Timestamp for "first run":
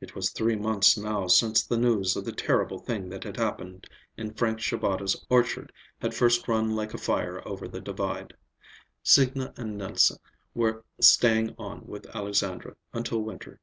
6.14-6.74